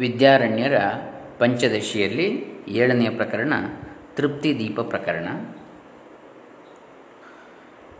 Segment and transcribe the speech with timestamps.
[0.00, 0.74] ವಿದ್ಯಾರಣ್ಯರ
[1.38, 3.52] ಪಂಚದಶಿಯಲ್ಲಿ ಏಳನೆಯ ಪ್ರಕರಣ,
[4.14, 5.28] ತೃಪ್ತಿ ದೀಪ ಪ್ರಕರಣ.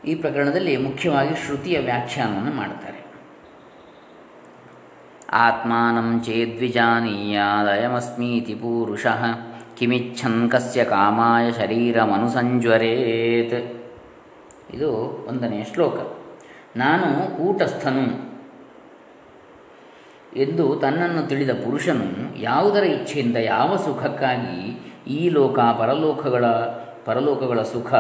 [0.05, 3.05] ಈ ಪ್ರಕರಣದಲ್ಲಿ ಮುಖ್ಯವಾಗಿ ಶ್ರುತಿಯ ವ್ಯಾಖ್ಯಾನವನ್ನು ಮಾಡ್ತಾರೆ
[5.31, 9.07] ಆತ್ಮಾನಂ ಚೇದ್ವಿಜಾನೀಯಾದಯಮಸ್ಮೀತಿ ಪೂರುಷ,
[9.79, 13.85] ಕಿಮಿಚ್ಛನ್ ಕಸ್ಯ ಕಾಮಾಯ ಶರೀರಮನುಸಂಜ್ವರೇತ್.
[14.75, 15.97] ಇದು ಒಂದನೆಯ ಶ್ಲೋಕ.
[16.77, 18.30] ನಾನು ಕೂಟಸ್ಥನು
[20.37, 26.45] ಎಂದು ತನ್ನನ್ನು ತಿಳಿದ ಪುರುಷನು ಯಾವುದರ ಇಚ್ಛೆಯಿಂದ ಯಾವ ಸುಖಕ್ಕಾಗಿ ಈ ಲೋಕ, ಪರಲೋಕಗಳ
[27.05, 27.95] ಪರಲೋಕಗಳ ಸುಖ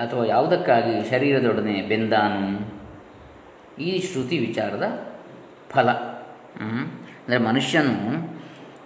[0.00, 2.76] ಅಥವಾ ಯಾವುದಕ್ಕಾಗಿ ಶರೀರದೊಡನೆ ಬೆಂದಾನು?
[3.82, 5.16] ಈ ಶ್ರುತಿ ವಿಚಾರದ
[5.70, 5.90] ಫಲ.
[7.26, 7.96] ಅಂದರೆ ಮನುಷ್ಯನು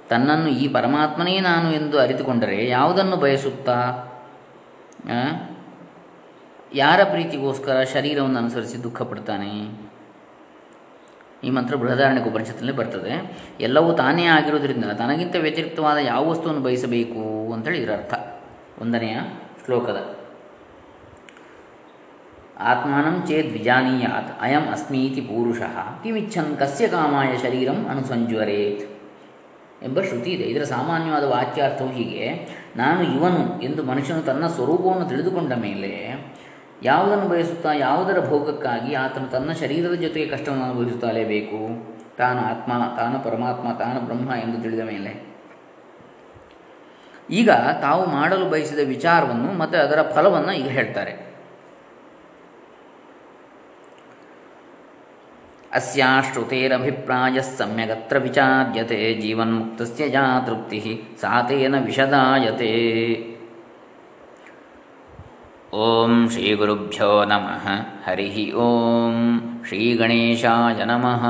[0.08, 3.78] ತನ್ನನ್ನು ಈ ಪರಮಾತ್ಮನೇ ನಾನು ಎಂದು ಅರಿತುಕೊಂಡರೆ ಯಾವುದನ್ನು ಬಯಸುತ್ತಾ?
[6.74, 9.89] ಯಾರ ಪ್ರೀತಿಗೋಸ್ಕರ ಶರೀರವನ್ನು ಅನುಸರಿಸಿ ದುಃಖ ಪಡ್ತಾನೆ
[11.44, 13.12] ಈ ಮಂತ್ರ ಬೃಹದಾರಣ್ಯ ಉಪನಿಷತ್ತಿನಲ್ಲಿ ಬರ್ತದೆ.
[13.60, 18.14] ಎಲ್ಲವೂ ತಾನೇ ಆಗಿರೋದ್ರಿಂದ ತನಗಿಂತ ವ್ಯತಿರಿಕ್ತವಾದ ಯಾವ ವಸ್ತುವನ್ನು ಬಯಸಬೇಕು ಅಂತೇಳಿ ಇದರ ಅರ್ಥ.
[18.82, 19.18] ಒಂದನೆಯ
[19.64, 20.16] ಶ್ಲೋಕದ.
[22.58, 28.82] ಆತ್ಮಾನಂ ಚೇದ್ ವಿಜಾನೀಯಾತ್, ಅಯಂ ಅಸ್ಮೀತಿ ಪೂರುಷಃ, ಕಿಮಿಚ್ಛನ್ ಕಸ್ಯ ಕಾಮಾಯ ಶರೀರಂ ಅನುಸಂಜ್ವರೇತ್
[29.84, 30.44] ಎಂಬ ಶ್ರುತಿ ಇದೆ.
[30.44, 35.92] ಇದರ ಸಾಮಾನ್ಯವಾದ ವಾಚ್ಯಾರ್ಥವು ಹೀಗೆ, ನಾನು ಇವನು ಎಂದು ಮನುಷ್ಯನು ತನ್ನ ಸ್ವರೂಪವನ್ನು ತಿಳಿದುಕೊಂಡ ಮೇಲೆ
[36.82, 41.90] ಯಾವುದನ್ನು ಬಯಸುತ್ತಾ ಯಾವುದರ ಭೋಗಕ್ಕಾಗಿ ಆತನು ತನ್ನ ಶರೀರದ ಜೊತೆಗೆ ಕಷ್ಟವನ್ನು ಅನುಭವಿಸುತ್ತಲೇ ಬೇಕು?
[42.16, 45.30] ತಾನು ಆತ್ಮ, ತಾನು ಪರಮಾತ್ಮ, ತಾನು ಬ್ರಹ್ಮ ಎಂದು ತಿಳಿದ ಮೇಲೆ.
[47.30, 51.30] ಈಗ ತಾವು ಮಾಡಲು ಬಯಸಿದ ವಿಚಾರವನ್ನು ಮತ್ತು ಅದರ ಫಲವನ್ನು ಈಗ ಹೇಳ್ತಾರೆ.
[55.72, 63.39] ಅಸ್ಯಾಶ್ರುತೇರಭಿಪ್ರಾಯ ಸಮ್ಯಗತ್ರ ವಿಚಾರ್ಯತೆ, ಜೀವನ್ಮುಕ್ತಸ್ಯ ಯಾ ತೃಪ್ತಿ ಸಾತೇನ ವಿಷದಾಯತೆ.
[65.74, 67.68] ಓಂ ಶ್ರೀ ಗುರುಭ್ಯೋ ನಮಃ.
[68.06, 71.24] ಹರಿ ಓಂ ಶ್ರೀ ಗಣೇಶಾಯ ನಮಃ.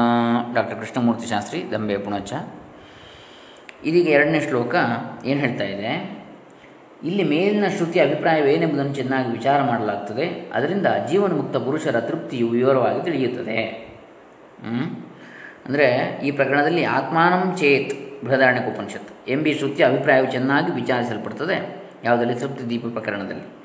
[0.55, 2.33] ಡಾಕ್ಟರ್ ಕೃಷ್ಣಮೂರ್ತಿ ಶಾಸ್ತ್ರಿ, ದಂಬೆ ಪುಣಚ.
[3.85, 4.75] ಇದೀಗ ಎರಡನೇ ಶ್ಲೋಕ
[5.25, 6.21] ಏನು ಹೇಳ್ತಾ ಇದೆ?
[7.05, 10.51] ಇಲ್ಲಿ ಮೇಲಿನ ಶ್ರುತಿ ಅಭಿಪ್ರಾಯವೇನೆಂಬುದನ್ನು ಚೆನ್ನಾಗಿ ವಿಚಾರ ಮಾಡಲಾಗ್ತದೆ.
[10.55, 13.63] ಅದರಿಂದ ಜೀವನ್ಮುಕ್ತ ಪುರುಷರ ತೃಪ್ತಿಯು ವಿವರವಾಗಿ ತಿಳಿಯುತ್ತದೆ.
[15.67, 21.89] ಅಂದರೆ ಈ ಪ್ರಕರಣದಲ್ಲಿ ಆತ್ಮಾನಂ ಚೇತ್ ಬೃಹದಾರಣ್ಯ ಉಪನಿಷತ್ ಎಂಬಿ ಶ್ರುತಿಯ ಅಭಿಪ್ರಾಯವು ಚೆನ್ನಾಗಿ ವಿಚಾರಿಸಲ್ಪಡ್ತದೆ.
[22.05, 22.39] ಯಾವುದರಲ್ಲಿ?
[22.39, 23.60] ತೃಪ್ತಿ ದೀಪ ಪ್ರಕರಣದಲ್ಲಿ.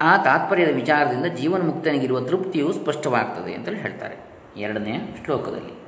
[0.00, 4.16] ಆ ತಾತ್ಪರ್ಯದ ವಿಚಾರದಿಂದ ಜೀವನ್ಮುಕ್ತನಿಗಿರುವ ತೃಪ್ತಿಯು ಸ್ಪಷ್ಟವಾಗ್ತದೆ ಅಂತೇಳಿ ಹೇಳ್ತಾರೆ.
[4.56, 4.94] ಎರಡನೆಯ
[5.24, 5.80] ಶ್ಲೋಕದಲ್ಲಿ.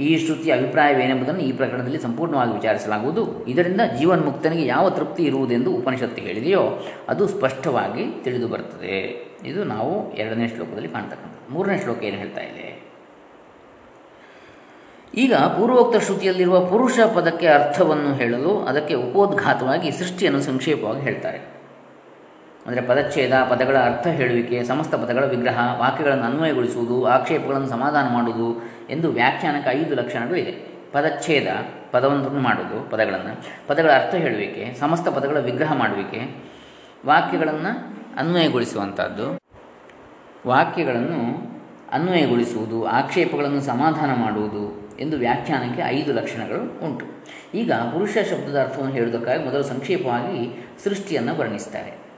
[0.00, 3.46] ಈ ಶ್ರುತಿಯ ಅಭಿಪ್ರಾಯವೇನೆಂಬುದನ್ನು ಈ ಪ್ರಕರಣದಲ್ಲಿ ಸಂಪೂರ್ಣವಾಗಿ ವಿಚಾರಿಸಲಾಗುವುದು.
[3.46, 9.26] ಇದರಿಂದ ಜೀವನ್ಮುಕ್ತನಿಗೆ ಯಾವ ತೃಪ್ತಿ ಇರುವುದೆಂದು ಉಪನಿಷತ್ತು ಹೇಳಿದೆಯೋ ಅದು ಸ್ಪಷ್ಟವಾಗಿ ತಿಳಿದು ಬರ್ತದೆ.
[9.44, 12.92] ಇದು ನಾವು ಎರಡನೇ ಶ್ಲೋಕದಲ್ಲಿ ಕಾಣ್ತಕ್ಕಂಥ ಮೂರನೇ ಶ್ಲೋಕ ಏನು ಹೇಳ್ತಾ ಇದೆ?
[15.14, 21.51] ಈಗ ಪೂರ್ವೋಕ್ತ ಶ್ರುತಿಯಲ್ಲಿರುವ ಪುರುಷ ಪದಕ್ಕೆ ಅರ್ಥವನ್ನು ಹೇಳಲು ಅದಕ್ಕೆ ಉಪೋದ್ಘಾತವಾಗಿ ಸೃಷ್ಟಿಯನ್ನು ಸಂಕ್ಷೇಪವಾಗಿ ಹೇಳ್ತಾರೆ.
[22.66, 29.70] ಅಂದರೆ ಪದಚ್ಛೇದ, ಪದಗಳ ಅರ್ಥ ಹೇಳುವಿಕೆ, ಸಮಸ್ತ ಪದಗಳ ವಿಗ್ರಹ, ವಾಕ್ಯಗಳನ್ನು ಅನ್ವಯಗೊಳಿಸುವುದು, ಆಕ್ಷೇಪಗಳನ್ನು ಸಮಾಧಾನ ಮಾಡುವುದು ಎಂದು ವ್ಯಾಖ್ಯಾನಕ್ಕೆ
[29.78, 30.52] ಐದು ಲಕ್ಷಣಗಳು ಇದೆ.
[30.92, 31.46] ಪದಚ್ಛೇದ
[31.90, 33.44] ಪದವನ್ನು ಮಾಡುವುದು, ಪದಗಳನ್ನು.
[33.66, 36.44] ಪದಗಳ ಅರ್ಥ ಹೇಳುವಿಕೆ, ಸಮಸ್ತ ಪದಗಳ ವಿಗ್ರಹ ಮಾಡುವಿಕೆ,
[37.06, 37.72] ವಾಕ್ಯಗಳನ್ನು
[38.16, 39.40] ಅನ್ವಯಗೊಳಿಸುವಂಥದ್ದು
[40.46, 41.52] ವಾಕ್ಯಗಳನ್ನು
[41.92, 47.06] ಅನ್ವಯಗೊಳಿಸುವುದು, ಆಕ್ಷೇಪಗಳನ್ನು ಸಮಾಧಾನ ಮಾಡುವುದು ಎಂದು ವ್ಯಾಖ್ಯಾನಕ್ಕೆ ಐದು ಲಕ್ಷಣಗಳು ಉಂಟು.
[47.54, 52.11] ಈಗ ಪುರುಷ ಶಬ್ದದ ಅರ್ಥವನ್ನು ಹೇಳುವುದಕ್ಕಾಗಿ ಮೊದಲು ಸಂಕ್ಷೇಪವಾಗಿ ಸೃಷ್ಟಿಯನ್ನು ವರ್ಣಿಸ್ತಾರೆ.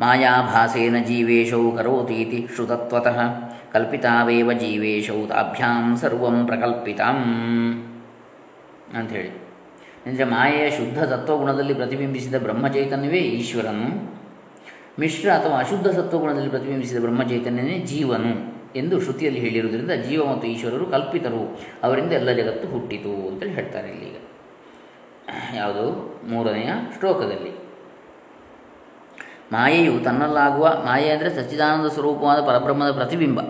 [0.00, 3.18] ಮಾಯಾಭಾಸೇನ ಜೀವೇಶೌ ಕರೋತೀತಿ ಶ್ರುತತ್ವತಃ
[3.72, 7.18] ಕಲ್ಪಿತಾವೇವ ಜೀವೇಶೌ ತಾಭ್ಯಾಂ ಸರ್ವಂ ಪ್ರಕಲ್ಪಿತಂ
[8.94, 9.28] ಅಂಥೇಳಿ.
[10.06, 14.14] ಅಂದರೆ ಮಾಯೆಯ ಶುದ್ಧ ತತ್ವಗುಣದಲ್ಲಿ ಪ್ರತಿಬಿಂಬಿಸಿದ ಬ್ರಹ್ಮಚೈತನ್ಯವೇ ಈಶ್ವರನು.
[14.98, 21.60] ಮಿಶ್ರ ಅಥವಾ ಅಶುದ್ಧ ಸತ್ವಗುಣದಲ್ಲಿ ಪ್ರತಿಬಿಂಬಿಸಿದ ಬ್ರಹ್ಮಚೈತನ್ಯನೇ ಜೀವನು ಎಂದು ಶ್ರುತಿಯಲ್ಲಿ ಹೇಳಿರುವುದರಿಂದ ಜೀವ ಮತ್ತು ಈಶ್ವರರು ಕಲ್ಪಿತರು.
[21.82, 24.16] ಅವರಿಂದ ಎಲ್ಲ ಜಗತ್ತು ಹುಟ್ಟಿತು ಅಂತೇಳಿ ಹೇಳ್ತಾರೆ ಇಲ್ಲಿಗ
[25.56, 25.84] ಯಾವುದು?
[26.28, 27.63] ಮೂರನೆಯ ಶ್ಲೋಕದಲ್ಲಿ.
[29.52, 33.40] ಮಾಯೆಯು ತನ್ನಲ್ಲಾಗುವ, ಮಾಯೆ ಅಂದರೆ ಸಚ್ಚಿದಾನಂದ ಸ್ವರೂಪವಾದ ಪರಬ್ರಹ್ಮದ ಪ್ರತಿಬಿಂಬ.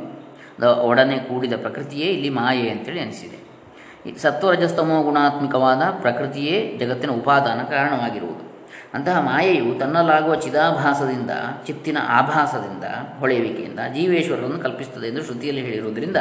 [0.62, 3.44] ಒಡನೆ ಕೂಡಿದ ಪ್ರಕೃತಿಯೇ ಇಲ್ಲಿ ಮಾಯೆ ಅಂತೇಳಿ ಅನಿಸಿದೆ
[4.19, 8.44] ಸತ್ವರಜಸ್ತಮೋ ಗುಣಾತ್ಮಕವಾದ ಪ್ರಕೃತಿಯೇ ಜಗತ್ತಿನ ಉಪಾದಾನ ಕಾರಣವಾಗಿರುವುದು.
[8.94, 11.31] ಅಂತಹ ಮಾಯೆಯು ತನ್ನಲ್ಲಾಗುವ ಚಿದಾಭಾಸದಿಂದ,
[11.66, 12.84] ಚಿತ್ತಿನ ಆಭಾಸದಿಂದ,
[13.19, 16.16] ಹೊಳೆಯುವಿಕೆಯಿಂದ, ಜೀವೇಶ್ವರರನ್ನು ಕಲ್ಪಿಸುತ್ತದೆ ಎಂದು ಶ್ರುತಿಯಲ್ಲಿ ಹೇಳಿರುವುದರಿಂದ,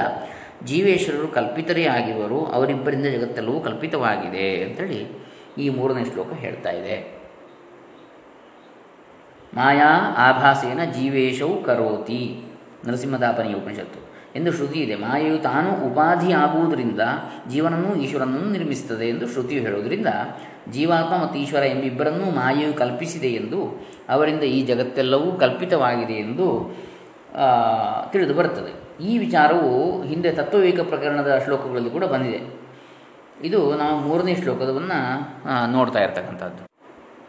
[0.66, 5.26] ಜೀವೇಶ್ವರರು ಕಲ್ಪಿತರೇ ಆಗಿರುವರು, ಅವರಿಬ್ಬರಿಂದ ಜಗತ್ತೆಲ್ಲವೂ ಕಲ್ಪಿತವಾಗಿದೆ ಅಂತೇಳಿ
[5.58, 7.23] ಈ ಮೂರನೇ ಶ್ಲೋಕ ಹೇಳ್ತಾ ಇದೆ.
[9.56, 12.22] ಮಾಯಾ ಆಭಾಸೇನ ಜೀವೇಶವು ಕರೋತಿ.
[12.88, 14.00] ನರಸಿಂಹದಾಪನಿಯ ಉಪನಿಷತ್ತು.
[14.36, 14.96] ಎಂದು ಶ್ರುತಿ ಇದೆ.
[14.96, 17.02] ಮಾಯೆಯು ತಾನು ಉಪಾಧಿ ಆಗುವುದರಿಂದ
[17.50, 20.08] ಜೀವನನ್ನು ಈಶ್ವರನನ್ನು ನಿರ್ಮಿಸುತ್ತದೆ ಎಂದು ಶ್ರುತಿಯು ಹೇಳುವುದರಿಂದ
[20.72, 23.60] ಜೀವಾತ್ಮ ಮತ್ತು ಈಶ್ವರ ಎಂಬಿಬ್ಬರನ್ನೂ ಮಾಯೆಯು ಕಲ್ಪಿಸಿದೆ ಎಂದು
[24.10, 26.48] ಅವರಿಂದ ಈ ಜಗತ್ತೆಲ್ಲವೂ ಕಲ್ಪಿತವಾಗಿದೆ ಎಂದು
[28.12, 28.74] ತಿಳಿದು ಬರುತ್ತದೆ.
[29.04, 32.42] ಈ ವಿಚಾರವು ಹಿಂದೆ ತತ್ವವೇಕ ಪ್ರಕರಣದ ಶ್ಲೋಕಗಳಲ್ಲಿ ಕೂಡ ಬಂದಿದೆ.
[33.44, 35.00] ಇದು ನಾವು ಮೂರನೇ ಶ್ಲೋಕದವನ್ನು
[35.72, 36.73] ನೋಡ್ತಾ ಇರ್ತಕ್ಕಂಥದ್ದು.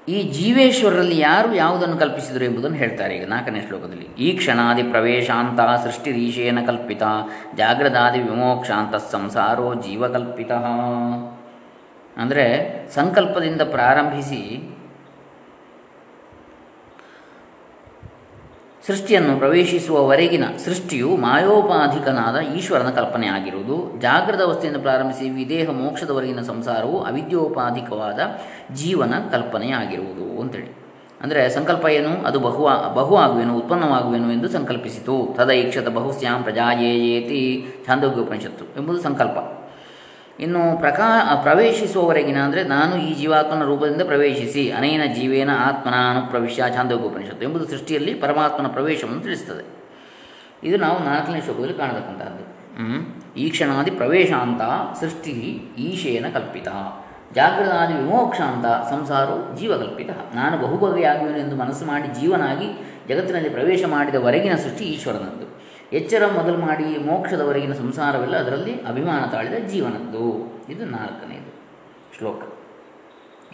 [0.09, 4.09] ಈ ಜೀವೇಶ್ವರರಲ್ಲಿ ಯಾರು ಯಾವುದನ್ನು ಕಲ್ಪಿಸಿದರು ಎಂಬುದನ್ನು ಹೇಳ್ತಾರೆ ಈಗ ನಾಲ್ಕನೇ ಶ್ಲೋಕದಲ್ಲಿ.
[4.19, 7.03] ಈ ಕ್ಷಣಾದಿ ಪ್ರವೇಶಾಂತ ಸೃಷ್ಟಿರೀಶೇನ ಕಲ್ಪಿತ,
[7.57, 10.53] ಜಾಗ್ರದಾದಿ ವಿಮೋಕ್ಷಾಂತ ಸಂಸಾರೋ ಜೀವಕಲ್ಪಿತ.
[12.17, 12.45] ಅಂದರೆ
[12.95, 14.74] ಸಂಕಲ್ಪದಿಂದ ಪ್ರಾರಂಭಿಸಿ
[18.87, 28.19] ಸೃಷ್ಟಿಯನ್ನು ಪ್ರವೇಶಿಸುವವರೆಗಿನ ಸೃಷ್ಟಿಯು ಮಾಯೋಪಾಧಿಕನಾದ ಈಶ್ವರನ ಕಲ್ಪನೆ ಆಗಿರುವುದು ಜಾಗೃತ ಅವಸ್ಥೆಯನ್ನು ಪ್ರಾರಂಭಿಸಿ ವಿದೇಹ ಮೋಕ್ಷದವರೆಗಿನ ಸಂಸಾರವು ಅವಿದ್ಯೋಪಾಧಿಕವಾದ
[28.75, 30.77] ಜೀವನ ಕಲ್ಪನೆಯಾಗಿರುವುದು ಅಂತೇಳಿ.
[31.23, 32.27] ಅಂದರೆ ಸಂಕಲ್ಪ ಏನು?
[32.27, 32.63] ಅದು ಬಹು
[32.95, 35.35] ಬಹು ಆಗುವೆನು ಉತ್ಪನ್ನವಾಗುವೆನು ಎಂದು ಸಂಕಲ್ಪಿಸಿತು.
[35.37, 39.64] ತದೈಕ್ಷತ ಬಹುಸ್ಯಾಂ ಪ್ರಜಾಯೇಯೇತಿ ಛಾಂದೋಗ್ಯೋಪನಿಷತ್ತು ಎಂಬುದು ಸಂಕಲ್ಪ.
[40.41, 47.69] ಇನ್ನು ಪ್ರಕಾ ಪ್ರವೇಶಿಸುವವರೆಗಿನ ಅಂದರೆ ನಾನು ಈ ಜೀವಾತ್ಮನ ರೂಪದಿಂದ ಪ್ರವೇಶಿಸಿ ಅನೇನ ಜೀವೇನ ಆತ್ಮನಾನು ಪ್ರವೇಶ ಛಾಂದೋಗೋಪನಿಷತ್ತು ಎಂಬುದು
[47.69, 49.65] ಸೃಷ್ಟಿಯಲ್ಲಿ ಪರಮಾತ್ಮನ ಪ್ರವೇಶವನ್ನು ತಿಳಿಸ್ತದೆ
[50.69, 52.45] ಇದು ನಾವು ನಾಲ್ಕನೇ ಶ್ಲೋಕದಲ್ಲಿ ಕಾಣತಕ್ಕಂಥದ್ದು
[53.37, 54.63] ಈ ಕ್ಷಣಾದಿ ಪ್ರವೇಶಾಂತ
[55.01, 55.35] ಸೃಷ್ಟಿ
[55.79, 56.69] ಈಶೇನ ಕಲ್ಪಿತ.
[57.35, 60.11] ಜಾಗೃತಾದಿ ವಿಮೋಕ್ಷಾಂತ ಸಂಸಾರವು ಜೀವಕಲ್ಪಿತ.
[60.35, 62.69] ನಾನು ಬಹುಬಗೆಯಾಗುವೆನು ಎಂದು ಮನಸ್ಸು ಮಾಡಿ ಜೀವನಾಗಿ
[63.09, 65.47] ಜಗತ್ತಿನಲ್ಲಿ ಪ್ರವೇಶ ಮಾಡಿದವರೆಗಿನ ಸೃಷ್ಟಿ ಈಶ್ವರನದ್ದು.
[65.95, 70.25] ಎಚ್ಚರ ಮೊದಲು ಮಾಡಿ ಮೋಕ್ಷದವರೆಗಿನ ಸಂಸಾರವೆಲ್ಲ ಅದರಲ್ಲಿ ಅಭಿಮಾನ ತಾಳಿದ ಜೀವನದ್ದು.
[70.73, 71.55] ಇದು ನಾಲ್ಕನೆಯದು
[72.19, 72.43] ಶ್ಲೋಕ.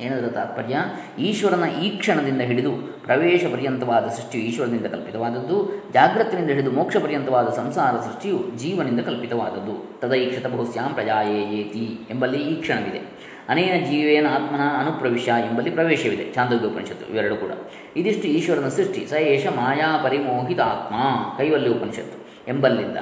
[0.01, 0.77] ಏನದರ ತಾತ್ಪರ್ಯ?
[1.19, 2.73] ಈಶ್ವರನ ಈ ಕ್ಷಣದಿಂದ ಹಿಡಿದು
[3.05, 5.85] ಪ್ರವೇಶ ಪರ್ಯಂತವಾದ ಸೃಷ್ಟಿಯು ಈಶ್ವರನಿಂದ ಕಲ್ಪಿತವಾದದ್ದು.
[5.93, 10.01] ಜಾಗ್ರತಿನಿಂದ ಹಿಡಿದು ಮೋಕ್ಷ ಪರ್ಯಂತವಾದ ಸಂಸಾರ ಸೃಷ್ಟಿಯು ಜೀವನಿಂದ ಕಲ್ಪಿತವಾದದ್ದು.
[10.01, 13.01] ತದೈಕ್ಷತ ಬಹುಸ್ಯಾಂ ಪ್ರಜಾಯೇಯೇತಿ ಎಂಬಲ್ಲಿ ಈ ಕ್ಷಣವಿದೆ.
[13.49, 16.33] ಅನೇನ ಜೀವೇನ ಆತ್ಮನ ಅನುಪ್ರವಿಶ ಎಂಬಲ್ಲಿ ಪ್ರವೇಶವಿದೆ.
[16.33, 17.51] ಚಾಂದೋಗ್ಯೋಪನಿಷತ್ತು ಇವೆರಡು ಕೂಡ.
[17.97, 19.07] ಇದಿಷ್ಟು ಈಶ್ವರನ ಸೃಷ್ಟಿ.
[19.07, 20.95] ಸ ಏಷ ಮಾಯಾ ಪರಿಮೋಹಿತ ಆತ್ಮ
[21.39, 22.97] ಕೈವಲ್ಯ ಉಪನಿಷತ್ತು ಎಂಬಲ್ಲಿಂದ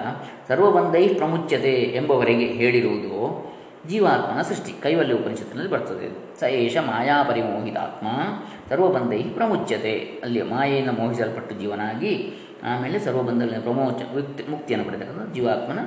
[0.48, 3.18] ಸರ್ವಬಂಧೈ ಪ್ರಮುಚ್ಯತೆ ಎಂಬವರೆಗೆ ಹೇಳಿರುವುದು
[3.88, 6.06] ಜೀವಾತ್ಮನ ಸೃಷ್ಟಿ, ಕೈವಲ್ಯ ಉಪನಿಷತ್ತಿನಲ್ಲಿ ಬರ್ತದೆ.
[6.06, 8.06] ಇದು ಸ ಏಷ ಮಾಯಾ ಪರಿಮೋಹಿತಾತ್ಮ
[8.68, 9.94] ಸರ್ವಬಂಧೈ ಪ್ರಮುಚ್ಯತೆ.
[9.98, 12.32] ಅಲ್ಲಿ ಮಾಯೆಯಿಂದ ಮೋಹಿಸಲ್ಪಟ್ಟು ಜೀವನಾಗಿ,
[12.64, 15.78] ಆಮೇಲೆ ಸರ್ವಬಂಧಗಳಿಂದ ಪ್ರಮೋಚ, ಮುಕ್ತಿ, ಮುಕ್ತಿಯನ್ನು ಪಡೆತಕ್ಕಂಥ ಜೀವಾತ್ಮನ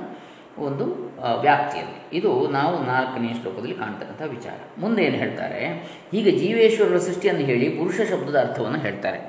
[0.57, 0.86] ಒಂದು
[1.42, 2.18] ವ್ಯಾಪ್ತಿಯಲ್ಲಿ.
[2.18, 4.80] ಇದು ನಾವು ನಾಲ್ಕನೇ ಶ್ಲೋಕದಲ್ಲಿ ಕಾಣ್ತಕ್ಕಂಥ ವಿಚಾರ.
[4.80, 5.68] ಮುಂದೆ ಏನು ಹೇಳ್ತಾರೆ?
[6.12, 9.21] ಹೀಗೆ ಜೀವೇಶ್ವರರ ಸೃಷ್ಟಿಯನ್ನು ಹೇಳಿ ಪುರುಷ ಶಬ್ದದ ಅರ್ಥವನ್ನು ಹೇಳ್ತಾರೆ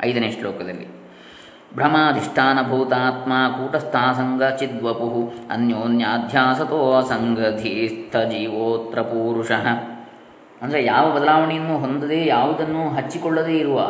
[0.00, 0.99] ಐದನೇ ಶ್ಲೋಕದಲ್ಲಿ.
[1.74, 9.50] ಭ್ರಮಾಧಿಷ್ಠಾನಭೂತಾತ್ಮ ಕೂಟಸ್ಥಾಸಂಗ ಚಿದ್ವಪು ಅನ್ಯೋನ್ಯಾಧ್ಯಾಸತೋ ಅಸಂಗಧೀಸ್ಥ ಜೀವೋತ್ರ ಪೂರುಷ
[10.62, 13.86] ಅಂದರೆ ಯಾವ ಬದಲಾವಣೆಯನ್ನು ಹೊಂದದೆ ಯಾವುದನ್ನು ಹಚ್ಚಿಕೊಳ್ಳದೇ ಇರುವ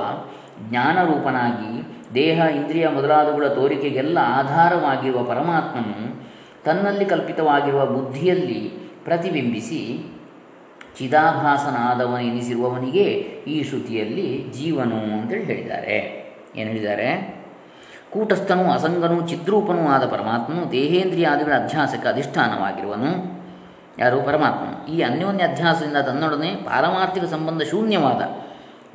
[0.69, 6.17] ಜ್ಞಾನರೂಪನಾಗಿ ದೇಹ, ಇಂದ್ರಿಯ ಮೊದಲಾದವುಗಳ ತೋರಿಕೆಗೆಲ್ಲ ಆಧಾರವಾಗಿರುವ ಪರಮಾತ್ಮನು
[6.65, 8.71] ತನ್ನಲ್ಲಿ ಕಲ್ಪಿತವಾಗಿರುವ ಬುದ್ಧಿಯಲ್ಲಿ
[9.05, 10.11] ಪ್ರತಿಬಿಂಬಿಸಿ
[10.99, 13.05] ಚಿದಾಭಾಸನಾದವನೆನಿಸಿರುವವನಿಗೆ
[13.47, 16.27] ಈ ಶ್ರುತಿಯಲ್ಲಿ ಜೀವನು ಅಂತೇಳಿ ಹೇಳಿದ್ದಾರೆ.
[16.57, 17.40] ಏನು ಹೇಳಿದ್ದಾರೆ?
[18.13, 23.41] ಕೂಟಸ್ಥನೂ ಅಸಂಗನೂ ಚಿದ್ರೂಪನೂ ಆದ ಪರಮಾತ್ಮನು ದೇಹೇಂದ್ರಿಯಾದಿಗಳ ಅಧ್ಯಾಸಕ್ಕೆ ಅಧಿಷ್ಠಾನವಾಗಿರುವನು.
[23.99, 24.23] ಯಾರು?
[24.23, 24.95] ಪರಮಾತ್ಮನು.
[24.95, 28.51] ಈ ಅನ್ಯೋನ್ಯ ಅಧ್ಯಾಸದಿಂದ ತನ್ನೊಡನೆ ಪಾರಮಾರ್ಥಿಕ ಸಂಬಂಧ ಶೂನ್ಯವಾದ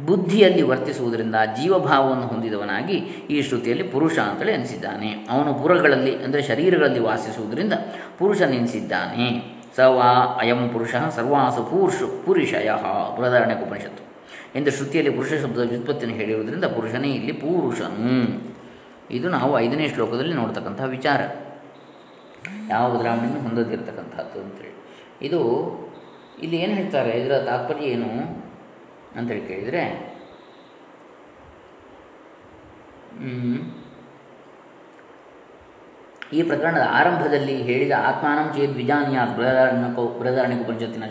[0.05, 2.93] ಬುದ್ಧಿಯಲ್ಲಿ ವರ್ತಿಸುವುದರಿಂದ ಜೀವಭಾವವನ್ನು ಹೊಂದಿದವನಾಗಿ
[3.29, 5.27] ಈ ಶ್ರುತಿಯಲ್ಲಿ ಪುರುಷ ಅಂತೇಳಿ ಎನಿಸಿದ್ದಾನೆ.
[5.29, 7.73] ಅವನು ಪುರಗಳಲ್ಲಿ, ಅಂದರೆ ಶರೀರಗಳಲ್ಲಿ ವಾಸಿಸುವುದರಿಂದ
[8.19, 9.55] ಪುರುಷನೆನಿಸಿದ್ದಾನೆ.
[9.75, 12.71] ಸ ವಾ ಅಯಂ ಪುರುಷ ಸರ್ವಾಸು ಪುರುಷು ಪುರುಷಯ
[13.17, 14.03] ಬೃಹದಾರಣ್ಯ ಉಪನಿಷತ್ತು.
[14.55, 18.54] ಎಂದು ಶ್ರುತಿಯಲ್ಲಿ ಪುರುಷ ಶಬ್ದದ ವ್ಯುತ್ಪತ್ತಿಯನ್ನು ಹೇಳಿರುವುದರಿಂದ ಪುರುಷನೇ ಇಲ್ಲಿ ಪುರುಷನು.
[19.11, 21.21] ಇದು ನಾವು ಐದನೇ ಶ್ಲೋಕದಲ್ಲಿ ನೋಡ್ತಕ್ಕಂಥ ವಿಚಾರ.
[22.69, 24.73] ಯಾವ ಬದಲಾವಣೆಯನ್ನು ಹೊಂದದಿರ್ತಕ್ಕಂಥದ್ದು ಅಂತೇಳಿ.
[25.21, 25.41] ಇದು
[26.41, 27.11] ಇಲ್ಲಿ ಏನು ಹೇಳ್ತಾರೆ?
[27.21, 28.09] ಇದರ ತಾತ್ಪರ್ಯ ಏನು
[29.15, 29.83] ಅಂತೇಳಿ ಕೇಳಿದರೆ
[36.33, 39.31] ಈ ಪ್ರಕರಣದ ಆರಂಭದಲ್ಲಿ ಹೇಳಿದ ಆತ್ಮಾನಂ ಚೇತ್ ವಿಜಾನಿಯಾತ್
[40.61, 41.03] ಉಪನಿಷತ್ತಿನ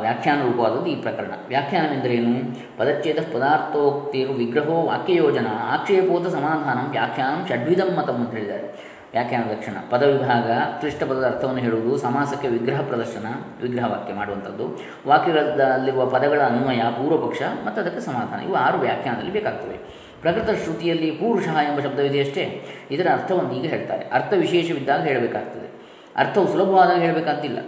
[0.00, 1.30] ವ್ಯಾಖ್ಯಾನ ರೂಪವಾದದ್ದು ಈ ಪ್ರಕರಣ.
[1.48, 2.56] ವ್ಯಾಖ್ಯಾನವೆಂದರೇನು?
[2.78, 8.90] ಪದಚ್ಛೇದ ಪದಾರ್ಥೋಕ್ತಿರು ವಿಗ್ರಹೋ ವಾಕ್ಯಯೋಜನ ಆಕ್ಷೇಪೋತ ಸಮಾಧಾನಂ ವ್ಯಾಖ್ಯಾನ ಷಡ್ವಿಧಂ ಮತಂ ಅಂತ ಹೇಳಿದ್ದಾರೆ.
[9.12, 9.72] ವ್ಯಾಖ್ಯಾನ ಲಕ್ಷಣ.
[9.90, 10.50] ಪದವಿಭಾಗ
[10.80, 13.26] ಕ್ಲಿಷ್ಟ ಪದದ ಅರ್ಥವನ್ನು ಹೇಳುವುದು ಸಮಾಸಕ್ಕೆ ವಿಗ್ರಹ ಪ್ರದರ್ಶನ,
[13.62, 14.80] ವಿಗ್ರಹ ವಾಕ್ಯ ಮಾಡುವಂಥದ್ದು.
[15.06, 18.40] ವಾಕ್ಯಗಳಲ್ಲಿರುವ ಪದಗಳ ಅನ್ವಯ, ಪೂರ್ವಪಕ್ಷ ಮತ್ತು ಅದಕ್ಕೆ ಸಮಾಧಾನ.
[18.40, 20.00] ಇವು ಆರು ವ್ಯಾಖ್ಯಾನದಲ್ಲಿ ಬೇಕಾಗ್ತವೆ.
[20.20, 24.04] ಪ್ರಕೃತ ಶ್ರುತಿಯಲ್ಲಿ ಪುರುಷ ಎಂಬ ಶಬ್ದವಿದೆಯಷ್ಟೇ ಇದರ ಅರ್ಥವನ್ನು ಈಗ ಹೇಳ್ತಾರೆ.
[24.08, 25.70] ಅರ್ಥ ವಿಶೇಷವಿದ್ದಾಗ ಹೇಳಬೇಕಾಗ್ತದೆ.
[26.16, 27.58] ಅರ್ಥವು ಸುಲಭವಾದಾಗ ಹೇಳಬೇಕಾದ್ದಿಲ್ಲ.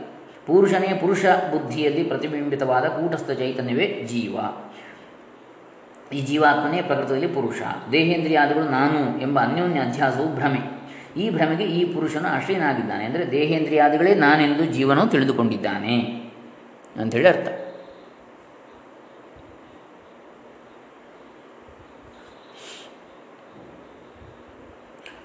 [0.47, 4.37] ಪುರುಷನೇ ಪುರುಷ ಬುದ್ಧಿಯಲ್ಲಿ ಪ್ರತಿಬಿಂಬಿತವಾದ ಕೂಟಸ್ಥ ಚೈತನ್ಯವೇ ಜೀವ.
[6.15, 7.63] ಈ ಜೀವಾತ್ಮನೇ ಪ್ರಕೃತದಲ್ಲಿ ಪುರುಷ.
[7.93, 10.83] ದೇಹೇಂದ್ರಿಯಾದಿಗಳು ನಾನು ಎಂಬ ಅನ್ಯೋನ್ಯ ಅಧ್ಯಾಸವು ಭ್ರಮೆ.
[11.17, 13.05] ಈ ಭ್ರಮೆಗೆ ಈ ಪುರುಷನು ಆಶ್ರಯನಾಗಿದ್ದಾನೆ.
[13.05, 16.01] ಅಂದರೆ ದೇಹೇಂದ್ರಿಯಾದಿಗಳೇ ನಾನೆಂದು ಜೀವನವು ತಿಳಿದುಕೊಂಡಿದ್ದಾನೆ.
[17.01, 17.62] ಅಂಥೇಳಿ ಅರ್ಥ.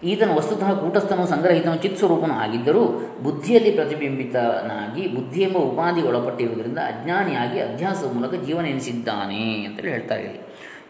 [0.03, 2.85] ಈತನು ವಸ್ತುತಃ ಕೂಟಸ್ಥನು ಸಂಗ್ರಹಿತನು ಚಿತ್ಸ್ವರೂಪನು ಆಗಿದ್ದರೂ
[3.23, 10.39] ಬುದ್ಧಿಯಲ್ಲಿ ಪ್ರತಿಬಿಂಬಿತನಾಗಿ ಬುದ್ಧಿ ಎಂಬ ಉಪಾಧಿಗೆ ಒಳಪಟ್ಟಿರುವುದರಿಂದ ಅಜ್ಞಾನಿಯಾಗಿ ಅಧ್ಯಾಸದ ಮೂಲಕ ಜೀವನ ಎನಿಸಿದ್ದಾನೆ ಅಂತೇಳಿ ಹೇಳ್ತಾರೆ ಇಲ್ಲಿ.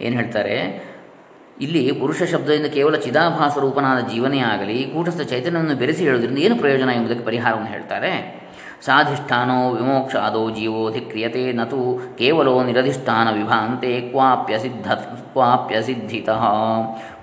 [0.02, 0.58] ಏನು ಹೇಳ್ತಾರೆ?
[1.62, 7.26] ಇಲ್ಲಿ ಪುರುಷ ಶಬ್ದದಿಂದ ಕೇವಲ ಚಿದಾಭಾಸ ರೂಪನಾದ ಜೀವನೇ ಆಗಲಿ, ಕೂಟಸ್ಥ ಚೈತನ್ಯವನ್ನು ಬೆರೆಸಿ ಹೇಳುವುದರಿಂದ ಏನು ಪ್ರಯೋಜನ ಎಂಬುದಕ್ಕೆ
[7.26, 8.37] ಪರಿಹಾರವನ್ನು ಹೇಳ್ತಾರೆ.
[8.86, 14.92] ಸಾಧಿಷ್ಠಾನೋ ವಿಮೋಕ್ಷಾದೋ ಜೀವೋಧಿಕ್ರಿಯತೆ ನತು ಕೇವಲೋ ನಿರಧಿಷ್ಠಾನ ವಿಭಾಂತೆ ಕ್ವಾಪ್ಯಸಿದ್ಧ
[15.34, 16.44] ಕ್ವಾಪ್ಯಸಿದ್ಧಿತಃ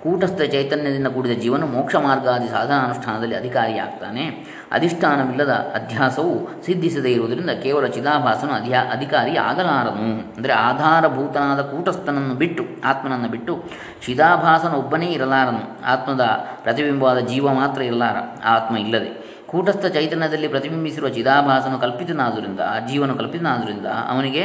[0.03, 4.45] ಕೂಟಸ್ಥ ಚೈತನ್ಯದಿಂದ ಕೂಡಿದ ಜೀವನ ಮೋಕ್ಷ ಮಾರ್ಗಾದಿ ಸಾಧನಾನುಷ್ಠಾನದಲ್ಲಿ ಅಧಿಕಾರಿಯಾಗ್ತಾನೆ.
[4.71, 13.63] ಅಧಿಷ್ಠಾನವಿಲ್ಲದ ಅಧ್ಯಾಸವು ಸಿದ್ಧಿಸದೇ ಇರುವುದರಿಂದ ಕೇವಲ ಚಿದಾಭಾಸನು ಅಧ್ಯಾ ಅಧಿಕಾರಿ ಆಗಲಾರನು ಅಂದರೆ ಆಧಾರಭೂತನಾದ ಕೂಟಸ್ಥನನ್ನು ಬಿಟ್ಟು, ಆತ್ಮನನ್ನು ಬಿಟ್ಟು
[14.05, 15.85] ಚಿದಾಭಾಸನ ಒಬ್ಬನೇ ಇರಲಾರನು.
[15.85, 16.25] ಆತ್ಮದ
[16.63, 19.24] ಪ್ರತಿಬಿಂಬವಾದ ಜೀವ ಮಾತ್ರ ಇರಲಾರ ಆತ್ಮ ಇಲ್ಲದೆ.
[19.55, 24.43] ಕೂಟಸ್ಥ ಚೈತನ್ಯದಲ್ಲಿ ಪ್ರತಿಬಿಂಬಿಸಿರುವ ಚಿದಾಭಾಸನು ಕಲ್ಪಿತನಾದುದರಿಂದ ಜೀವನು ಕಲ್ಪಿತನಾದುದರಿಂದ ಅವನಿಗೆ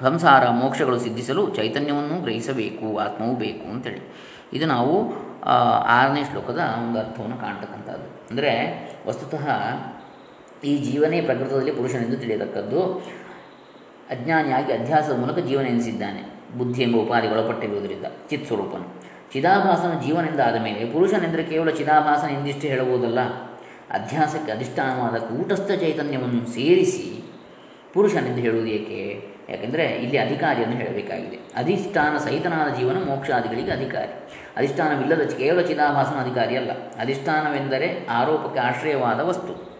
[0.00, 4.00] ಸಂಸಾರ ಮೋಕ್ಷಗಳು ಸಿದ್ಧಿಸಲು ಚೈತನ್ಯವನ್ನು ಗ್ರಹಿಸಬೇಕು, ಆತ್ಮವೂ ಬೇಕು ಅಂತೇಳಿ.
[4.52, 5.12] ಇದು ನಾವು
[5.84, 8.28] ಆರನೇ ಶ್ಲೋಕದ ಒಂದು ಅರ್ಥವನ್ನು ಕಾಣ್ತಕ್ಕಂಥದ್ದು.
[8.30, 8.52] ಅಂದರೆ,
[9.08, 9.48] ವಸ್ತುತಃ
[10.64, 12.82] ಈ ಜೀವನೇ ಪ್ರಕೃತದಲ್ಲಿ ಪುರುಷನೆಂದು ತಿಳಿಯತಕ್ಕದ್ದು.
[14.10, 16.22] ಅಜ್ಞಾನಿಯಾಗಿ ಅಧ್ಯಾಸದ ಮೂಲಕ ಜೀವನ ಎನಿಸಿದ್ದಾನೆ.
[16.58, 19.02] ಬುದ್ಧಿ ಎಂಬ ಉಪಾಧಿಗೊಳಪಟ್ಟಿರುವುದರಿಂದ ಚಿತ್ ಸ್ವರೂಪನು.
[19.32, 23.18] ಚಿದಾಭಾಸನ ಜೀವನದಿಂದ ಮೇಲೆ ಪುರುಷನೆಂದರೆ ಕೇವಲ ಚಿದಾಭಾಸನ ಎಂದಿಷ್ಟೇ ಹೇಳುವುದಲ್ಲ
[23.92, 27.24] ಅಧ್ಯಾಸಕ್ಕೆ ಅಧಿಷ್ಠಾನವಾದ ಕೂಟಸ್ಥ ಚೈತನ್ಯವನ್ನು ಸೇರಿಸಿ
[27.92, 29.32] ಪುರುಷನೆಂದು ಹೇಳುವುದು ಏಕೆ?
[29.48, 31.38] ಯಾಕೆಂದರೆ ಇಲ್ಲಿ ಅಧಿಕಾರಿಯನ್ನು ಹೇಳಬೇಕಾಗಿದೆ.
[31.56, 34.28] ಅಧಿಷ್ಠಾನ ಸಹಿತನಾದ ಜೀವನ ಮೋಕ್ಷಾದಿಗಳಿಗೆ ಅಧಿಕಾರಿ.
[34.56, 36.70] ಅಧಿಷ್ಠಾನವಿಲ್ಲದ ಕೇವಲ ಚಿದಾಭಾಸನ ಅಧಿಕಾರಿ ಅಲ್ಲ.
[37.00, 39.72] ಅಧಿಷ್ಠಾನವೆಂದರೆ ಆರೋಪಕ್ಕೆ ಆಶ್ರಯವಾದ ವಸ್ತು.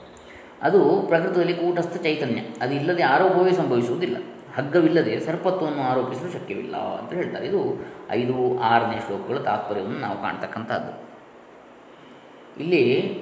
[0.62, 2.40] ಅದು ಪ್ರಕೃತದಲ್ಲಿ ಕೂಟಸ್ಥ ಚೈತನ್ಯ.
[2.62, 4.16] ಅದು ಇಲ್ಲದೆ ಆರೋಪವೇ ಸಂಭವಿಸುವುದಿಲ್ಲ.
[4.56, 7.46] ಹಗ್ಗವಿಲ್ಲದೆ ಸರ್ಪತ್ವವನ್ನು ಆರೋಪಿಸಲು ಶಕ್ಯವಿಲ್ಲ ಅಂತ ಹೇಳ್ತಾರೆ.
[7.46, 11.12] ಇದು ಐದು, ಆರನೇ ಶ್ಲೋಕಗಳ ತಾತ್ಪರ್ಯವನ್ನು ನಾವು ಕಾಣ್ತಕ್ಕಂಥದ್ದು.
[12.62, 13.14] ಇಲ್ಲಿ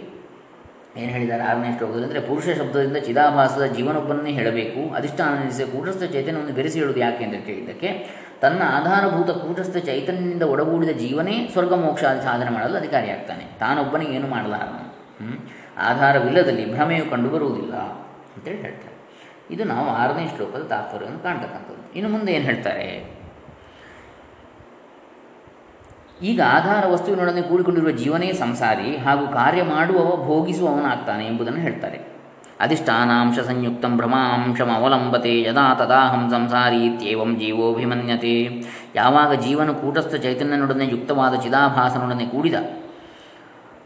[0.98, 1.42] ಏನು ಹೇಳಿದ್ದಾರೆ?
[1.50, 4.80] ಆರನೇ ಶ್ಲೋಕದಲ್ಲಿ ಅಂದರೆ ಪುರುಷ ಶಬ್ದದಿಂದ ಚಿದಾಭಾಸದ ಜೀವನೊಬ್ಬನನ್ನೇ ಹೇಳಬೇಕು.
[4.98, 7.90] ಅಧಿಷ್ಠಾನ ನಿಲ್ಲಿಸಿ ಕೂಟಸ್ಥ ಚೈತನ್ಯವನ್ನು ಬೆರೆಸಿ ಹೇಳುವುದು ಯಾಕೆ ಅಂತ ಕೇಳಿದ್ದಕ್ಕೆ
[8.42, 14.84] ತನ್ನ ಆಧಾರಭೂತ ಕೂಟಸ್ಥ ಚೈತನ್ಯದಿಂದ ಒಡಗೂಡಿದ ಜೀವನೇ ಸ್ವರ್ಗ ಮೋಕ್ಷ ಸಾಧನೆ ಮಾಡಲು ಅಧಿಕಾರಿಯಾಗ್ತಾನೆ ತಾನೊಬ್ಬನಿಗೆ ಏನು ಮಾಡಲಾರನು
[15.90, 17.74] ಆಧಾರವಿಲ್ಲದಲ್ಲಿ ಭ್ರಮೆಯು ಕಂಡುಬರುವುದಿಲ್ಲ
[18.34, 18.96] ಅಂತೇಳಿ ಹೇಳ್ತಾರೆ.
[19.54, 21.82] ಇದು ನಾವು ಆರನೇ ಶ್ಲೋಕದ ತಾತ್ಪರ್ಯವನ್ನು ಕಾಣ್ತಕ್ಕಂಥದ್ದು.
[21.98, 22.88] ಇನ್ನು ಮುಂದೆ ಏನು ಹೇಳ್ತಾರೆ?
[26.22, 32.20] ಈಗ ಆಧಾರ ವಸ್ತುವಿನೊಡನೆ ಕೂಡಿಕೊಂಡಿರುವ ಜೀವನೇ ಸಂಸಾರಿ ಹಾಗೂ ಕಾರ್ಯ ಮಾಡುವವ ಭೋಗಿಸುವವನಾಗ್ತಾನೆ ಎಂಬುದನ್ನು ಹೇಳ್ತಾರೆ.
[32.60, 38.44] ಅಧಿಷ್ಠಾನಾಂಶ ಸಂಯುಕ್ತ ಭ್ರಮಾಂಶಂ ಅವಲಂಬತೆ ಯದಾ ತದಾಹಂ ಸಂಸಾರಿ ಇತ್ಯೇವಂ ಜೀವೋಭಿಮನ್ಯತೆ.
[38.94, 42.54] ಯಾವಾಗ ಜೀವನ ಕೂಟಸ್ಥ ಚೈತನ್ಯನೊಡನೆ ಯುಕ್ತವಾದ ಚಿದಾಭಾಸನೊಡನೆ ಕೂಡಿದ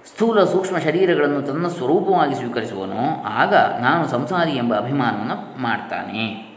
[0.06, 6.56] ಸ್ಥೂಲ ಸೂಕ್ಷ್ಮ ಶರೀರಗಳನ್ನು ತನ್ನ ಸ್ವರೂಪವಾಗಿ ಸ್ವೀಕರಿಸುವನೋ, ಆಗ ನಾನು ಸಂಸಾರಿ ಎಂಬ ಅಭಿಮಾನವನ್ನು ಮಾಡ್ತಾನೆ.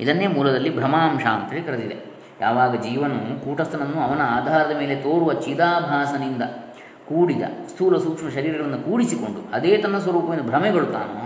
[0.00, 2.11] ಇದನ್ನೇ ಮೂಲದಲ್ಲಿ ಭ್ರಮಾಂಶ ಅಂತೇಳಿ ಕರೆದಿದೆ.
[2.42, 6.44] ಯಾವಾಗ ಜೀವನು ಕೂಟಸ್ಥನನ್ನು ಅವನ ಆಧಾರದ ಮೇಲೆ ತೋರುವ ಚಿದಾಭಾಸನಿಂದ
[7.08, 11.22] ಕೂಡಿದ ಸ್ಥೂಲ ಸೂಕ್ಷ್ಮ ಶರೀರಗಳನ್ನು ಕೂಡಿಸಿಕೊಂಡು ಅದೇ ತನ್ನ ಸ್ವರೂಪವನ್ನು ಭ್ರಮೆಗೊಳ್ತಾನೋ,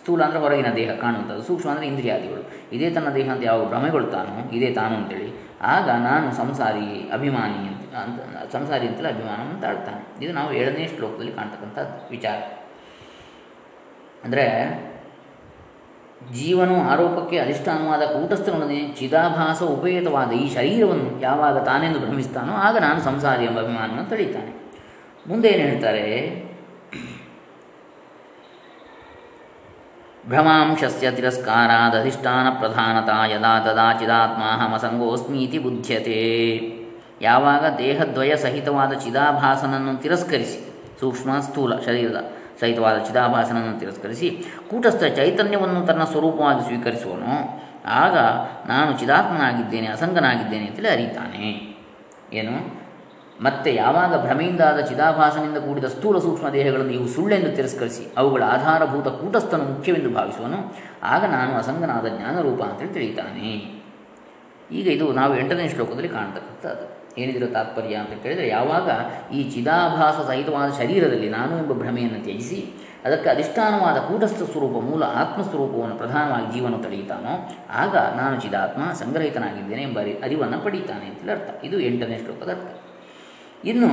[0.00, 2.42] ಸ್ಥೂಲ ಅಂದರೆ ಹೊರಗಿನ ದೇಹ ಕಾಣುವಂಥದ್ದು, ಸೂಕ್ಷ್ಮ ಅಂದರೆ ಇಂದ್ರಿಯಾದಿಗಳು,
[2.76, 5.28] ಇದೇ ತನ್ನ ದೇಹ ಅಂತ ಯಾವ ಭ್ರಮೆಗೊಳ್ತಾನೋ, ಇದೇ ತಾನು ಅಂತೇಳಿ,
[5.74, 6.86] ಆಗ ನಾನು ಸಂಸಾರಿ
[7.16, 8.20] ಅಭಿಮಾನಿ ಅಂತ ಅಂತ,
[8.52, 11.78] ಸಂಸಾರಿ ಅಂತಲೇ ಅಭಿಮಾನವನ್ನು ತಾಳ್ತಾನೆ ಇದು ನಾವು ಏಳನೇ ಶ್ಲೋಕದಲ್ಲಿ ಕಾಣ್ತಕ್ಕಂಥ
[12.10, 12.38] ವಿಚಾರ.
[14.24, 14.46] ಅಂದರೆ
[16.28, 23.58] ಜೀವನು ಆರೋಪಕ್ಕೆ ಅಧಿಷ್ಠಾನವಾದ ಕೂಟಸ್ಥನೊಡನೆ ಚಿದಾಭಾಸ ಉಪೇತವಾದ ಈ ಶರೀರವನ್ನು ಯಾವಾಗ ತಾನೆಂದು ಭ್ರಮಿಸ್ತಾನೋ ಆಗ ನಾನು ಸಂಸಾರಿ ಎಂಬ
[23.58, 24.52] ಅಭಿಮಾನವನ್ನು ತಳೀತಾನೆ
[25.28, 26.04] ಮುಂದೆ ಏನು ಹೇಳ್ತಾರೆ?
[30.28, 36.20] ಭ್ರಮಾಂಶಸ್ಯ ತಿರಸ್ಕಾರಾದಧಿಷ್ಠಾನ ಪ್ರಧಾನತಾ ಯದಾ ತದಾ ಚಿದಾತ್ಮಾಹಮಸಂಗೋಸ್ಮೀತಿ ಬುದ್ಧ್ಯತೆ
[37.22, 40.58] ಯಾವಾಗ ದೇಹದ್ವಯ ಸಹಿತವಾದ ಚಿದಾಭಾಸನನ್ನು ತಿರಸ್ಕರಿಸಿ,
[41.00, 44.28] ಸೂಕ್ಷ್ಮ ಸ್ಥೂಲ ಶರೀರದ ಸಹಿತವಾದ ಚಿದಾಭಾಸನನ್ನು ತಿರಸ್ಕರಿಸಿ
[44.70, 47.60] ಕೂಟಸ್ಥ ಚೈತನ್ಯವನ್ನು ತನ್ನ ಸ್ವರೂಪವಾಗಿ ಸ್ವೀಕರಿಸುವನು.
[47.86, 48.16] ಆಗ
[48.68, 51.46] ನಾನು ಚಿದಾತ್ಮನಾಗಿದ್ದೇನೆ, ಅಸಂಗನಾಗಿದ್ದೇನೆ ಅಂತೇಳಿ ಅರಿತಾನೆ
[52.32, 52.80] ಏನು?
[53.42, 60.10] ಮತ್ತೆ ಯಾವಾಗ ಭ್ರಮೆಯಿಂದಾದ ಚಿದಾಭಾಸನಿಂದ ಕೂಡಿದ ಸ್ಥೂಲ ಸೂಕ್ಷ್ಮ ದೇಹಗಳನ್ನು ಇವು ಸುಳ್ಳೆಂದು ತಿರಸ್ಕರಿಸಿ ಅವುಗಳ ಆಧಾರಭೂತ ಕೂಟಸ್ಥನು ಮುಖ್ಯವೆಂದು
[60.10, 63.50] ಭಾವಿಸುವನು, ಆಗ ನಾನು ಅಸಂಗನಾದ ಜ್ಞಾನರೂಪ ಅಂತೇಳಿ ತಿಳಿತಾನೆ
[64.72, 66.99] ಈಗ ಇದು ನಾವು ಎಂಟನೇ ಶ್ಲೋಕದಲ್ಲಿ ಕಾಣ್ತಕ್ಕಂಥದ್ದು.
[67.18, 68.90] ಏನಿದಿರೋ ತಾತ್ಪರ್ಯ ಅಂತ ಕೇಳಿದರೆ ಯಾವಾಗ
[69.32, 76.52] ಈ ಚಿದಾಭಾಸ ಸಹಿತವಾದ ಶರೀರದಲ್ಲಿ ನಾನು ಎಂಬ ಭ್ರಮೆಯನ್ನು ತ್ಯಜಿಸಿ ಅದಕ್ಕೆ ಅಧಿಷ್ಠಾನವಾದ ಕೂಟಸ್ಥ ಸ್ವರೂಪ ಮೂಲ ಆತ್ಮಸ್ವರೂಪವನ್ನು ಪ್ರಧಾನವಾಗಿ
[76.52, 81.64] ಜೀವನ ತಡೆಯುತ್ತಾನೋ, ಆಗ ನಾನು ಚಿದಾತ್ಮ ಸಂಗ್ರಹಿತನಾಗಿದ್ದೇನೆ ಎಂಬ ಅರಿವನ್ನು ಪಡೀತಾನೆ ಅಂತೇಳಿ ಅರ್ಥ.
[81.64, 82.80] ಇದು ಎಂಟನೇ ಶ್ಲೋಕದ ಅರ್ಥ.
[83.64, 83.90] ಇನ್ನು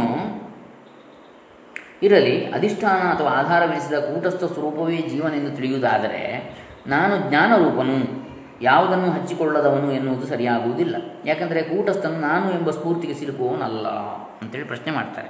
[2.03, 6.55] ಇರಲಿ, ಅಧಿಷ್ಠಾನ ಅಥವಾ ಆಧಾರವೆನಿಸಿದ ಕೂಟಸ್ಥ ಸ್ವರೂಪವೇ ಜೀವನೆಂದು ತಿಳಿಯುವುದಾದರೆ,
[6.87, 8.16] ನಾನು ಜ್ಞಾನರೂಪನು
[8.61, 10.95] ಯಾವುದನ್ನು ಹಚ್ಚಿಕೊಳ್ಳದವನು ಎನ್ನುವುದು ಸರಿಯಾಗುವುದಿಲ್ಲ.
[11.25, 13.87] ಯಾಕಂದರೆ ಕೂಟಸ್ಥನು ನಾನು ಎಂಬ ಸ್ಫೂರ್ತಿಗೆ ಸಿಲುಕುವವನಲ್ಲ
[14.41, 15.29] ಅಂತೇಳಿ ಪ್ರಶ್ನೆ ಮಾಡ್ತಾರೆ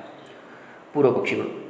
[0.93, 1.67] ಪೂರ್ವ ಪಕ್ಷಿಗಳು.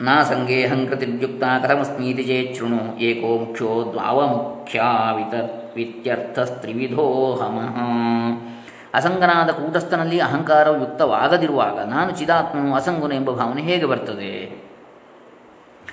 [0.00, 4.82] ನಾ ಸಂಗೇ ಕೃತಿರ್ಯುಕ್ತ ಕಥಮಸ್ಮೀತಿ ಚೇಚ್ಛೃಣು ಏಕೋ ಮುಖ್ಯೋ ದ್ವಾವಮುಖ್ಯ
[5.16, 5.34] ವಿತ
[5.76, 7.76] ವಿತ್ಯರ್ಥಸ್ತ್ರಿವಿಧೋಹಮಃ
[8.94, 14.67] ಅಸಂಗನಾದ ಕೂಟಸ್ಥನಲ್ಲಿ ಅಹಂಕಾರವು ಯುಕ್ತವಾಗದಿರುವಾಗ ನಾನು ಚಿದಾತ್ಮನು ಅಸಂಗನು ಎಂಬ ಭಾವನೆ ಹೇಗೆ ಬರ್ತದೆ?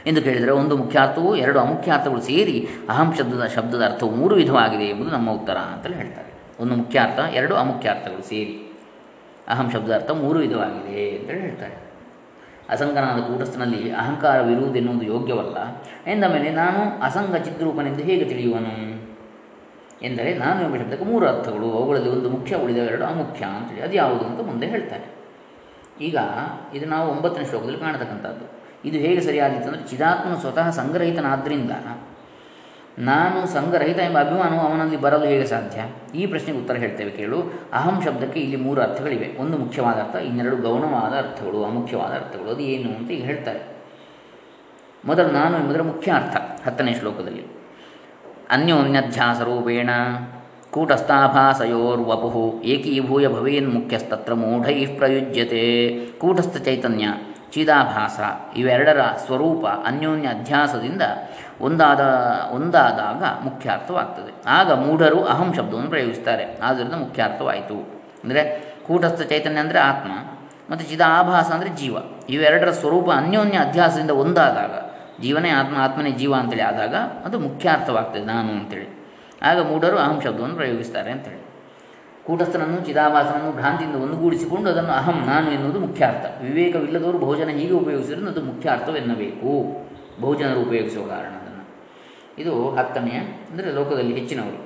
[0.08, 5.32] ಎಂದು ಕೇಳಿದರೆ ಒಂದು ಮುಖ್ಯಾರ್ಥವು ಎರಡು ಅಮುಖ್ಯಾರ್ಥಗಳು ಸೇರಿ ಅಹಂ ಶಬ್ದದ ಶಬ್ದದ ಅರ್ಥವು ಮೂರು ವಿಧವಾಗಿದೆ ಎಂಬುದು ನಮ್ಮ
[5.32, 6.36] ಉತ್ತರ ಅಂತಲೇ ಹೇಳ್ತಾರೆ.
[6.60, 8.62] ಒಂದು ಮುಖ್ಯಾರ್ಥ, ಎರಡು ಅಮುಖ್ಯಾರ್ಥಗಳು ಸೇರಿ
[9.48, 11.86] ಅಹಂ ಶಬ್ದ ಅರ್ಥ ಮೂರು ವಿಧವಾಗಿದೆ ಅಂತೇಳಿ ಹೇಳ್ತಾರೆ.
[12.70, 15.58] ಅಸಂಗನಾದ ಕೂಟಸ್ಥನಲ್ಲಿ ಅಹಂಕಾರವಿರುವುದೆನ್ನುವುದು ಯೋಗ್ಯವಲ್ಲ.
[16.12, 18.96] ಎಂದ ಮೇಲೆ ನಾನು ಅಸಂಗ ಚಿದ್ರೂಪನೆಂದು ಹೇಗೆ ತಿಳಿಯುವನು?
[20.04, 21.72] ಎಂದರೆ ನಾನು ಎಂಬ ಶಬ್ದಕ್ಕೆ ಮೂರು ಅರ್ಥಗಳು.
[21.72, 25.16] ಅವುಗಳಲ್ಲಿ ಒಂದು ಮುಖ್ಯ, ಉಳಿದ ಎರಡು ಅಮುಖ್ಯ ಅಂತೇಳಿ ಅದು ಯಾವುದು ಅಂತ ಮುಂದೆ ಹೇಳ್ತಾರೆ.
[26.02, 26.18] ಈಗ
[26.74, 28.55] ಇದು ನಾವು ಒಂಬತ್ತನೇ ಶ್ಲೋಕದಲ್ಲಿ ಕಾಣತಕ್ಕಂಥದ್ದು.
[28.86, 31.72] ಇದು ಹೇಗೆ ಸರಿಯಾದೀತು ಅಂದರೆ ಚಿದಾತ್ಮನು ಸ್ವತಃ ಸಂಗ್ರಹಿತನಾದ್ದರಿಂದ
[33.00, 35.80] ನಾನು ಸಂಗ್ರಹಿತ ಎಂಬ ಅಭಿಮಾನವು ಅವನಲ್ಲಿ ಬರಲು ಹೇಗೆ ಸಾಧ್ಯ?
[36.18, 37.44] ಈ ಪ್ರಶ್ನೆಗೆ ಉತ್ತರ ಹೇಳ್ತೇವೆ, ಕೇಳು.
[37.74, 39.38] ಅಹಂ ಶಬ್ದಕ್ಕೆ ಇಲ್ಲಿ ಮೂರು ಅರ್ಥಗಳಿವೆ.
[39.40, 43.60] ಒಂದು ಮುಖ್ಯವಾದ ಅರ್ಥ, ಇನ್ನೆರಡು ಗೌಣವಾದ ಅರ್ಥಗಳು, ಅಮುಖ್ಯವಾದ ಅರ್ಥಗಳು, ಅದು ಏನು ಅಂತ ಈಗ ಹೇಳ್ತಾರೆ.
[45.06, 47.44] ಮೊದಲು ನಾನು ಎಂಬುದರ ಮುಖ್ಯ ಅರ್ಥ, ಹತ್ತನೇ ಶ್ಲೋಕದಲ್ಲಿ.
[48.50, 49.90] ಅನ್ಯೋನ್ಯಧ್ಯಾಸರೂಪೇಣ
[50.72, 55.64] ಕೂಟಸ್ಥಾಭಾಸಯೋರ್ವಪು ಏಕೀಭೂಯ ಭವೇನ್ ಮುಖ್ಯಸ್ತತ್ರ ಮೂಢೈ ಪ್ರಯುಜ್ಯತೆ.
[56.18, 57.08] ಕೂಟಸ್ಥ ಚೈತನ್ಯ
[57.54, 58.20] ಚಿದಾಭಾಸ
[58.56, 61.02] ಇವೆರಡರ ಸ್ವರೂಪ ಅನ್ಯೋನ್ಯ ಅಧ್ಯಾಸದಿಂದ
[61.62, 62.00] ಒಂದಾದ,
[62.52, 64.32] ಒಂದಾದಾಗ ಮುಖ್ಯಾರ್ಥವಾಗ್ತದೆ.
[64.48, 66.60] ಆಗ ಮೂಢರು ಅಹಂ ಶಬ್ದವನ್ನು ಪ್ರಯೋಗಿಸ್ತಾರೆ.
[66.62, 67.78] ಆದ್ದರಿಂದ ಮುಖ್ಯಾರ್ಥವಾಯಿತು.
[68.24, 68.44] ಅಂದರೆ
[68.88, 70.12] ಕೂಟಸ್ಥ ಚೈತನ್ಯ ಅಂದರೆ ಆತ್ಮ,
[70.70, 71.96] ಮತ್ತು ಚಿದಾಭಾಸ ಅಂದರೆ ಜೀವ.
[72.30, 74.74] ಇವೆರಡರ ಸ್ವರೂಪ ಅನ್ಯೋನ್ಯ ಅಧ್ಯಾಸದಿಂದ ಒಂದಾದಾಗ,
[75.22, 78.88] ಜೀವನೇ ಆತ್ಮ, ಆತ್ಮನೇ ಜೀವ ಅಂತೇಳಿ ಆದಾಗ ಅದು ಮುಖ್ಯಾರ್ಥವಾಗ್ತದೆ ನಾನು ಅಂತೇಳಿ.
[79.44, 81.45] ಆಗ ಮೂಢರು ಅಹಂ ಶಬ್ದವನ್ನು ಪ್ರಯೋಗಿಸ್ತಾರೆ ಅಂತೇಳಿ.
[82.28, 88.70] ಕೂಟಸ್ಥನನ್ನು, ಚಿದಾಭಾಸನನ್ನು, ಭ್ರಾಂತಿಯಿಂದ ಒಂದುಗೂಡಿಸಿಕೊಂಡು ಅದನ್ನು ಅಹಂ, ನಾನು ಎನ್ನುವುದು ಮುಖ್ಯಾರ್ಥ ವಿವೇಕವಿಲ್ಲದವರು ಬಹುಜನ ಹೀಗೆ ಉಪಯೋಗಿಸಿದ್ರೂ ಅದು ಮುಖ್ಯ
[88.70, 89.52] ಅರ್ಥವೆನ್ನಬೇಕು.
[90.22, 91.64] ಬಹುಜನರು ಉಪಯೋಗಿಸುವ ಕಾರಣ ಅದನ್ನು.
[92.38, 93.18] ಇದು ಹತ್ತನೆಯ,
[93.52, 94.60] ಅಂದರೆ ಲೋಕದಲ್ಲಿ ಹೆಚ್ಚಿನವರು.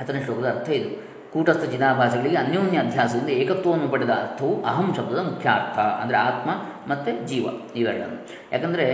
[0.00, 0.90] ಹತ್ತನೇ ಶ್ಲೋಕದ ಅರ್ಥ ಇದು.
[1.32, 6.50] ಕೂಟಸ್ಥ ಚಿದಾಭಾಸಗಳಿಗೆ ಅನ್ಯೋನ್ಯ ಅಧ್ಯಾಸದಿಂದ ಏಕತ್ವವನ್ನು ಪಡೆದ ಅರ್ಥವು ಅಹಂ ಶಬ್ದದ ಮುಖ್ಯ ಅರ್ಥ, ಅಂದರೆ ಆತ್ಮ
[6.92, 8.18] ಮತ್ತು ಜೀವ ಇವೆರಡನ್ನು.
[8.52, 8.86] ಯಾಕಂದರೆ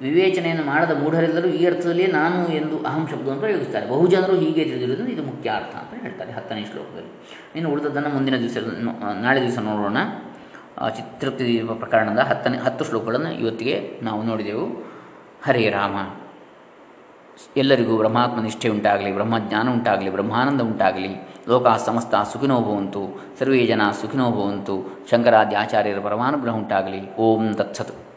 [0.00, 5.50] ವಿವೇಚನೆಯನ್ನು ಮಾಡದ ಮೂಢರೆಲ್ಲರೂ ಈ ಅರ್ಥದಲ್ಲಿಯೇ ನಾನು ಎಂದು ಅಹಂ ಶಬ್ದವನ್ನು ಪ್ರಯೋಗಿಸ್ತಾರೆ ಬಹುಜನರು ಹೀಗೆ ತಿಳಿದಿರುವುದು ಇದು ಮುಖ್ಯ
[5.50, 7.12] ಅರ್ಥ ಅಂತ ಹೇಳ್ತಾರೆ ಹತ್ತನೇ ಶ್ಲೋಕದಲ್ಲಿ.
[7.56, 8.56] ಇನ್ನು ಉಳಿದದ್ದನ್ನು ಮುಂದಿನ ದಿವಸ
[9.20, 9.96] ನಾಳೆ ದಿವಸ ನೋಡೋಣ.
[10.96, 14.66] ಚಿತ್ರಪ್ತಿ ಪ್ರಕರಣದ ಹತ್ತನೇ, ಹತ್ತು ಶ್ಲೋಕಗಳನ್ನು ಇವತ್ತಿಗೆ ನಾವು ನೋಡಿದೆವು.
[15.44, 15.96] ಹರೇ ರಾಮ.
[17.56, 21.08] ಎಲ್ಲರಿಗೂ ಬ್ರಹ್ಮಾತ್ಮ ನಿಷ್ಠೆ ಉಂಟಾಗಲಿ, ಬ್ರಹ್ಮಜ್ಞಾನ ಉಂಟಾಗಲಿ, ಬ್ರಹ್ಮಾನಂದ ಉಂಟಾಗಲಿ.
[21.48, 23.20] ಲೋಕ ಸಮಸ್ತ ಸುಖಿನೋ ಭವಂತು.
[23.38, 25.06] ಸರ್ವೇ ಜನ ಸುಖಿನೋ ಭವಂತು.
[25.10, 27.16] ಶಂಕರಾದ್ಯ ಆಚಾರ್ಯರ ಪರಮಾನುಗ್ರಹ ಉಂಟಾಗಲಿ.
[27.16, 28.13] ಓಂ ತತ್ಸತ್.